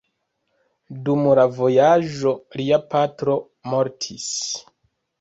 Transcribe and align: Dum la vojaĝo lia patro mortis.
Dum 1.09 1.21
la 1.41 1.43
vojaĝo 1.59 2.35
lia 2.63 2.83
patro 2.97 3.39
mortis. 3.75 4.29